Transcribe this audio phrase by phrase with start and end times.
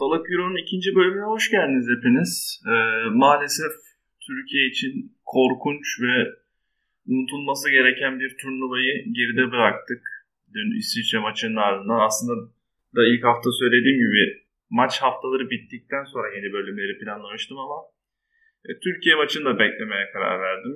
[0.00, 2.62] Haftalık Euro'nun ikinci bölümüne hoş geldiniz hepiniz.
[2.66, 2.70] Ee,
[3.24, 3.72] maalesef
[4.26, 4.92] Türkiye için
[5.24, 6.14] korkunç ve
[7.10, 10.02] unutulması gereken bir turnuvayı geride bıraktık.
[10.54, 12.34] Dün İsviçre maçının ardından aslında
[12.96, 14.22] da ilk hafta söylediğim gibi
[14.70, 17.78] maç haftaları bittikten sonra yeni bölümleri planlamıştım ama
[18.68, 20.74] e, Türkiye maçını da beklemeye karar verdim.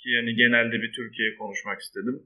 [0.00, 2.16] Ki yani genelde bir Türkiye konuşmak istedim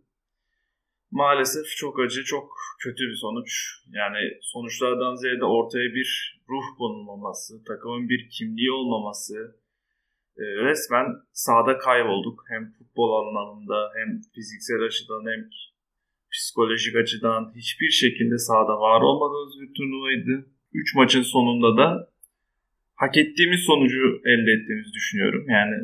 [1.11, 3.51] maalesef çok acı, çok kötü bir sonuç.
[3.89, 9.35] Yani sonuçlardan ziyade ortaya bir ruh konulmaması, takımın bir kimliği olmaması,
[10.39, 12.45] e, resmen sahada kaybolduk.
[12.49, 15.51] Hem futbol anlamında hem fiziksel açıdan hem
[16.33, 20.47] psikolojik açıdan hiçbir şekilde sahada var olmadığımız bir turnuvaydı.
[20.73, 22.11] 3 maçın sonunda da
[22.95, 25.45] hak ettiğimiz sonucu elde ettiğimizi düşünüyorum.
[25.49, 25.77] Yani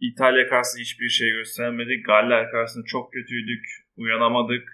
[0.00, 2.06] İtalya karşısında hiçbir şey göstermedik.
[2.06, 3.64] Galler karşısında çok kötüydük.
[3.96, 4.68] Uyanamadık.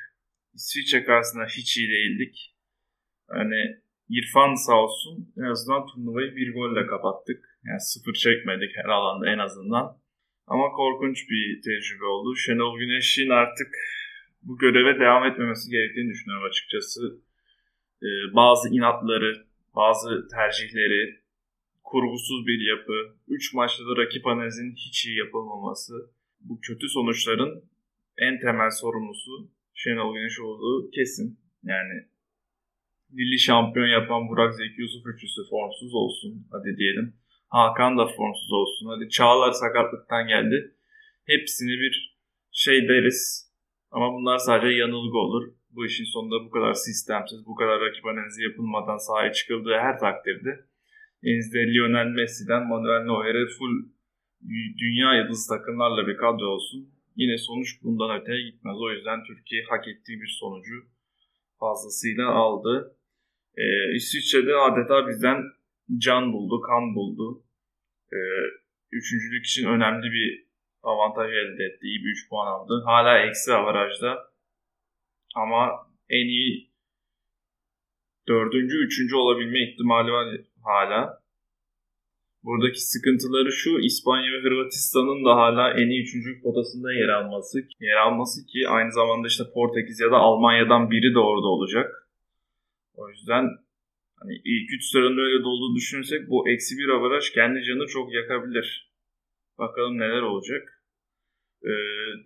[0.54, 2.54] İsviçre karşısında hiç iyi değildik.
[3.28, 7.58] Hani İrfan sağ olsun en azından turnuvayı bir golle kapattık.
[7.64, 9.96] Yani sıfır çekmedik her alanda en azından.
[10.46, 12.36] Ama korkunç bir tecrübe oldu.
[12.36, 13.68] Şenol Güneş'in artık
[14.42, 17.00] bu göreve devam etmemesi gerektiğini düşünüyorum açıkçası.
[18.02, 21.21] Ee, bazı inatları, bazı tercihleri,
[21.82, 25.92] kurgusuz bir yapı, 3 maçta da rakip analizinin hiç iyi yapılmaması,
[26.40, 27.64] bu kötü sonuçların
[28.18, 31.38] en temel sorumlusu Şenol Güneş olduğu kesin.
[31.64, 32.06] Yani
[33.12, 37.14] Lili şampiyon yapan Burak Zeki Yusuf üçlüsü formsuz olsun hadi diyelim.
[37.48, 38.86] Hakan da formsuz olsun.
[38.86, 40.74] Hadi Çağlar sakatlıktan geldi.
[41.24, 42.18] Hepsini bir
[42.52, 43.52] şey deriz.
[43.90, 45.52] Ama bunlar sadece yanılgı olur.
[45.70, 50.64] Bu işin sonunda bu kadar sistemsiz, bu kadar rakip analizi yapılmadan sahaya çıkıldığı her takdirde
[51.22, 53.74] Elinizde Lionel Messi'den Manuel Neuer'e full
[54.78, 56.90] dünya yıldız takımlarla bir kadro olsun.
[57.16, 58.76] Yine sonuç bundan öteye gitmez.
[58.80, 60.74] O yüzden Türkiye hak ettiği bir sonucu
[61.60, 62.96] fazlasıyla aldı.
[63.56, 65.42] Ee, İsviçre'de adeta bizden
[65.98, 67.44] can buldu, kan buldu.
[68.12, 68.16] Ee,
[68.92, 70.46] üçüncülük için önemli bir
[70.82, 71.86] avantaj elde etti.
[71.86, 72.82] İyi bir 3 puan aldı.
[72.84, 74.32] Hala eksi avarajda.
[75.34, 75.70] Ama
[76.08, 76.72] en iyi
[78.28, 80.26] dördüncü, üçüncü olabilme ihtimali var
[80.64, 81.21] hala.
[82.44, 87.58] Buradaki sıkıntıları şu, İspanya ve Hırvatistan'ın da hala en iyi üçüncülük potasında yer alması.
[87.80, 92.08] Yer alması ki aynı zamanda işte Portekiz ya da Almanya'dan biri de orada olacak.
[92.94, 93.44] O yüzden
[94.20, 98.92] hani ilk üç sıranın öyle dolduğu düşünürsek bu eksi bir avaraj kendi canını çok yakabilir.
[99.58, 100.62] Bakalım neler olacak.
[101.64, 101.70] Ee,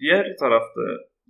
[0.00, 0.80] diğer tarafta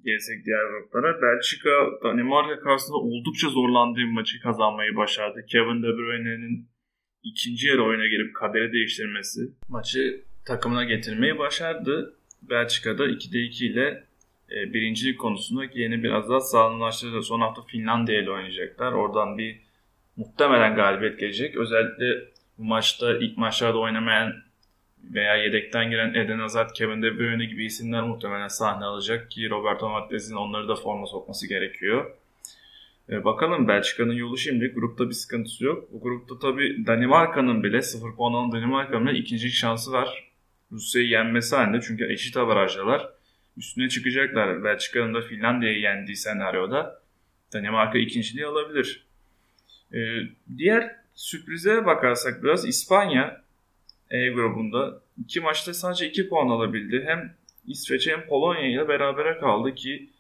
[0.05, 1.23] gelsek diğer gruplara.
[1.23, 1.71] Belçika
[2.05, 5.47] Danimarka karşısında oldukça zorlandığı maçı kazanmayı başardı.
[5.53, 6.76] Kevin De Bruyne'nin
[7.23, 12.15] ikinci yarı oyuna girip kaderi değiştirmesi maçı takımına getirmeyi başardı.
[12.43, 14.05] Belçika'da 2'de 2 ile
[14.51, 17.23] e, birincilik konusunda yeni biraz daha sağlamlaştırdı.
[17.23, 18.93] Son hafta Finlandiya ile oynayacaklar.
[18.93, 19.61] Oradan bir
[20.17, 21.57] muhtemelen galibiyet gelecek.
[21.57, 22.25] Özellikle
[22.59, 24.35] bu maçta ilk maçlarda oynamayan
[25.05, 29.89] veya yedekten giren Eden Hazard, Kevin De Bruyne gibi isimler muhtemelen sahne alacak ki Roberto
[29.89, 32.11] Martinez'in onları da forma sokması gerekiyor.
[33.11, 34.67] E, bakalım Belçika'nın yolu şimdi.
[34.67, 35.93] Grupta bir sıkıntısı yok.
[35.93, 40.33] Bu grupta tabi Danimarka'nın bile 0 puan alan Danimarka'nın ikinci şansı var.
[40.73, 43.09] Rusya'yı yenmesi halinde çünkü eşit avarajdalar.
[43.57, 44.65] Üstüne çıkacaklar.
[44.65, 47.03] Belçika'nın da Finlandiya'yı yendiği senaryoda
[47.53, 49.07] Danimarka ikinciliği alabilir.
[49.93, 49.99] E,
[50.59, 53.47] diğer sürprize bakarsak biraz İspanya
[54.11, 57.05] E grubunda iki maçta sadece 2 puan alabildi.
[57.07, 57.35] Hem
[57.67, 60.11] İsveç hem Polonya ile berabere kaldı ki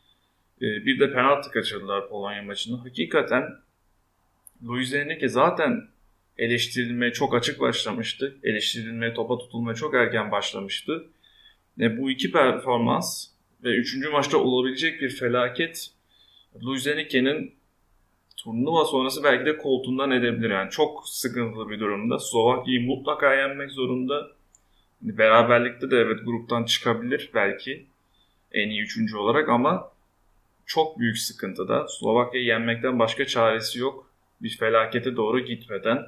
[0.61, 2.85] bir de penaltı kaçırdılar Polonya maçında.
[2.85, 3.45] Hakikaten
[4.65, 5.89] Luis Enrique zaten
[6.39, 8.37] eleştirilmeye çok açık başlamıştı.
[8.43, 11.07] Eleştirilmeye, topa tutulmaya çok erken başlamıştı.
[11.81, 13.29] E, bu iki performans
[13.65, 15.91] ve üçüncü maçta olabilecek bir felaket
[16.63, 17.55] Luis Enrique'nin
[18.37, 20.51] turnuva sonrası belki de koltuğundan edebilir.
[20.51, 22.19] Yani çok sıkıntılı bir durumda.
[22.19, 24.29] Slovakya'yı mutlaka yenmek zorunda.
[25.03, 27.87] Beraberlikte de evet gruptan çıkabilir belki
[28.53, 29.96] en iyi üçüncü olarak ama
[30.67, 31.89] çok büyük sıkıntıda.
[31.89, 34.11] Slovakya'yı yenmekten başka çaresi yok.
[34.43, 35.99] Bir felakete doğru gitmeden.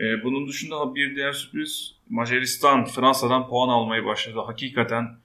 [0.00, 4.38] Ee, bunun dışında bir diğer sürpriz Macaristan Fransa'dan puan almayı başladı.
[4.46, 5.16] Hakikaten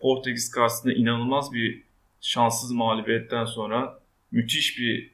[0.00, 1.82] Portekiz karşısında inanılmaz bir
[2.20, 3.98] şanssız mağlubiyetten sonra
[4.32, 5.10] müthiş bir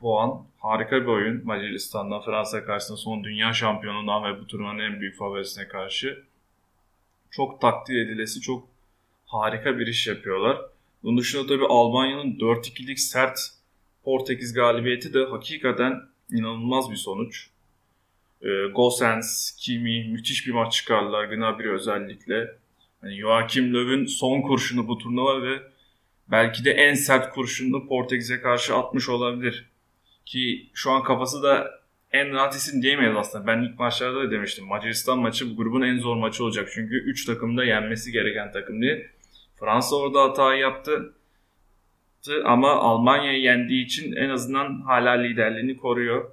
[0.00, 5.16] puan, harika bir oyun Macaristan'dan Fransa karşısında son dünya şampiyonundan ve bu turnuvanın en büyük
[5.16, 6.24] favorisine karşı.
[7.30, 8.68] Çok takdir edilesi, çok
[9.26, 10.71] harika bir iş yapıyorlar.
[11.02, 13.38] Bunun dışında tabii Almanya'nın 4-2'lik sert
[14.04, 16.00] Portekiz galibiyeti de hakikaten
[16.30, 17.48] inanılmaz bir sonuç.
[18.42, 21.24] E, Gosens, Kimi müthiş bir maç çıkardılar.
[21.24, 22.56] Gnabry özellikle.
[23.02, 25.62] Yani Joachim Löw'ün son kurşunu bu turnuva ve
[26.28, 29.66] belki de en sert kurşununu Portekiz'e karşı atmış olabilir.
[30.26, 31.82] Ki şu an kafası da
[32.12, 33.46] en rahat isim diyemeyiz aslında.
[33.46, 34.66] Ben ilk maçlarda da demiştim.
[34.66, 36.68] Macaristan maçı bu grubun en zor maçı olacak.
[36.74, 39.10] Çünkü 3 takım da yenmesi gereken takım diye.
[39.62, 41.14] Fransa orada hatayı yaptı.
[42.44, 46.30] Ama Almanya'yı yendiği için en azından hala liderliğini koruyor.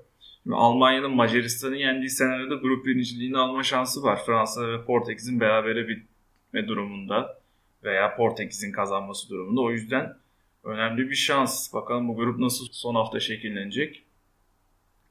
[0.52, 4.26] Almanya'nın Macaristan'ı yendiği senaryoda grup birinciliğini alma şansı var.
[4.26, 7.42] Fransa ve Portekiz'in berabere bitme durumunda
[7.84, 9.62] veya Portekiz'in kazanması durumunda.
[9.62, 10.18] O yüzden
[10.64, 11.74] önemli bir şans.
[11.74, 14.04] Bakalım bu grup nasıl son hafta şekillenecek.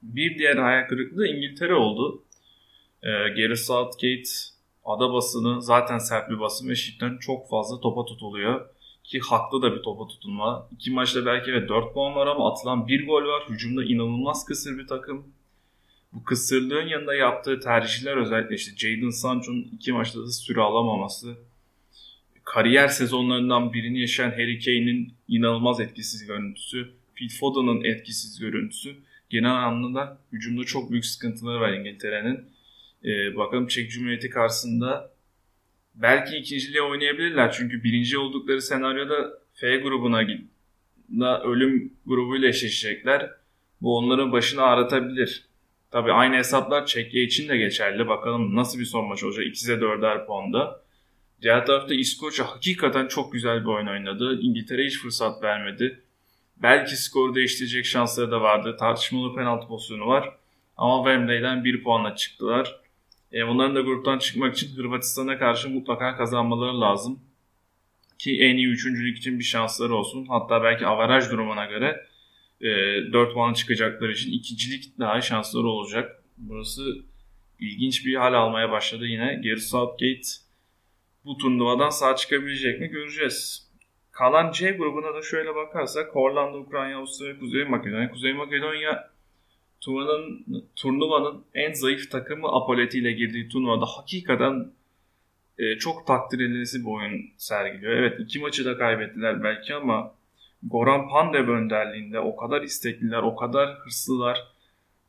[0.02, 2.22] Bir diğer hayal kırıklığı İngiltere oldu.
[3.02, 4.57] Ee, Gary Southgate
[4.88, 8.66] ada basını zaten sert bir basın ve Şip'ten çok fazla topa tutuluyor.
[9.04, 10.68] Ki haklı da bir topa tutunma.
[10.72, 13.42] İki maçta belki evet 4 puan var ama atılan bir gol var.
[13.48, 15.26] Hücumda inanılmaz kısır bir takım.
[16.12, 21.36] Bu kısırlığın yanında yaptığı tercihler özellikle işte Jadon Sancho'nun iki maçta da süre alamaması.
[22.44, 26.90] Kariyer sezonlarından birini yaşayan Harry Kane'in inanılmaz etkisiz görüntüsü.
[27.14, 28.96] Phil Foden'ın etkisiz görüntüsü.
[29.30, 32.44] Genel anlamda hücumda çok büyük sıkıntıları var İngiltere'nin.
[33.04, 35.10] Ee, bakalım Çek Cumhuriyeti karşısında
[35.94, 37.52] belki ikinciliğe oynayabilirler.
[37.52, 40.28] Çünkü birinci oldukları senaryoda F grubuna
[41.10, 43.30] da ölüm grubuyla eşleşecekler.
[43.82, 45.44] Bu onların başını ağrıtabilir.
[45.90, 48.08] Tabi aynı hesaplar Çekya için de geçerli.
[48.08, 49.46] Bakalım nasıl bir son maç olacak.
[49.46, 50.80] İkisi de dörder puanda.
[51.42, 54.38] Diğer tarafta İskoçya hakikaten çok güzel bir oyun oynadı.
[54.40, 56.02] İngiltere hiç fırsat vermedi.
[56.56, 58.76] Belki skoru değiştirecek şansları da vardı.
[58.78, 60.36] Tartışmalı penaltı pozisyonu var.
[60.76, 62.80] Ama Wembley'den bir puanla çıktılar.
[63.32, 67.20] E, onların da gruptan çıkmak için Hırvatistan'a karşı mutlaka kazanmaları lazım.
[68.18, 70.26] Ki en iyi üçüncülük için bir şansları olsun.
[70.26, 72.06] Hatta belki avaraj durumuna göre
[72.60, 72.66] e,
[73.12, 76.22] 4 puan çıkacakları için ikincilik daha şansları olacak.
[76.36, 76.82] Burası
[77.60, 79.34] ilginç bir hal almaya başladı yine.
[79.34, 80.28] Gary Southgate
[81.24, 83.68] bu turnuvadan sağ çıkabilecek mi göreceğiz.
[84.10, 88.10] Kalan C grubuna da şöyle bakarsak Hollanda, Ukrayna, Avusturya, Kuzey Makedonya.
[88.10, 89.10] Kuzey Makedonya
[89.80, 94.72] turnuvanın, turnuvanın en zayıf takımı Apoleti ile girdiği turnuvada hakikaten
[95.58, 97.92] e, çok takdir edilesi bir oyun sergiliyor.
[97.92, 100.14] Evet iki maçı da kaybettiler belki ama
[100.62, 104.44] Goran Pandev önderliğinde o kadar istekliler, o kadar hırslılar.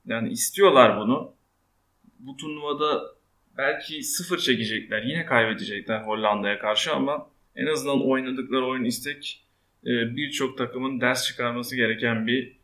[0.06, 1.34] Yani istiyorlar bunu.
[2.20, 3.02] Bu turnuvada
[3.58, 5.04] belki sıfır çekecekler.
[5.04, 9.46] Yine kaybedecekler Hollanda'ya karşı ama en azından oynadıkları oyun istek
[9.86, 12.59] e, birçok takımın ders çıkarması gereken bir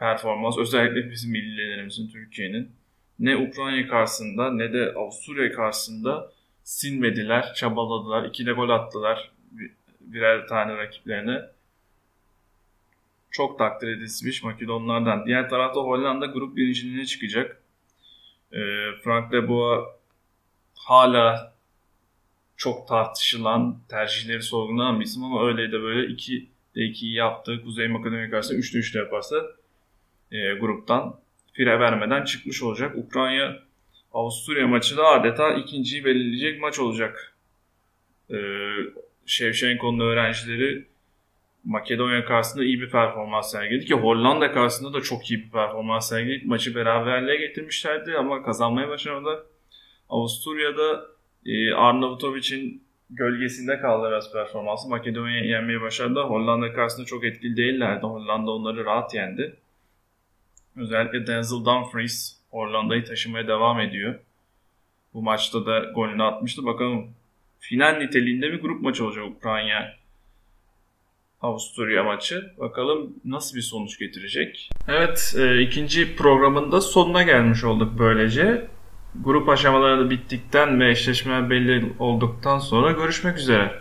[0.00, 0.58] performans.
[0.58, 2.70] Özellikle bizim millilerimizin Türkiye'nin
[3.18, 6.32] ne Ukrayna karşısında ne de Avusturya karşısında
[6.64, 8.24] sinmediler, çabaladılar.
[8.24, 9.30] İki de gol attılar
[10.00, 11.42] birer tane rakiplerine.
[13.30, 15.26] Çok takdir edilmiş Makedonlardan.
[15.26, 17.62] Diğer tarafta Hollanda grup birinciliğine çıkacak.
[18.52, 18.58] E,
[19.04, 19.84] Frank de Boa
[20.74, 21.54] hala
[22.56, 27.62] çok tartışılan, tercihleri sorgulanan bir isim ama öyle de böyle 2 de 2'yi yaptı.
[27.64, 29.36] Kuzey Makedonya karşısında 3'te 3'te yaparsa
[30.32, 31.20] e, gruptan
[31.52, 32.96] fire vermeden çıkmış olacak.
[32.96, 33.56] Ukrayna
[34.12, 37.36] Avusturya maçı da adeta ikinciyi belirleyecek maç olacak.
[38.30, 38.36] Ee,
[39.26, 40.90] Şevşenko'nun öğrencileri
[41.64, 46.46] Makedonya karşısında iyi bir performans sergiledi ki Hollanda karşısında da çok iyi bir performans sergileyip
[46.46, 49.46] maçı beraberliğe getirmişlerdi ama kazanmaya başaramadı.
[50.08, 51.06] Avusturya'da
[51.46, 54.88] e, Arnavutovic'in gölgesinde kaldı biraz performansı.
[54.88, 56.20] Makedonya'yı yenmeyi başardı.
[56.20, 58.06] Hollanda karşısında çok etkili değillerdi.
[58.06, 59.56] Hollanda onları rahat yendi.
[60.76, 64.14] Özellikle Denzel Dumfries Hollanda'yı taşımaya devam ediyor.
[65.14, 66.64] Bu maçta da golünü atmıştı.
[66.64, 67.14] Bakalım
[67.58, 70.00] final niteliğinde bir grup maçı olacak Ukrayna
[71.42, 72.50] Avusturya maçı.
[72.58, 74.70] Bakalım nasıl bir sonuç getirecek.
[74.88, 78.68] Evet e, ikinci programında sonuna gelmiş olduk böylece.
[79.24, 83.80] Grup aşamaları da bittikten ve eşleşmeler belli olduktan sonra görüşmek üzere.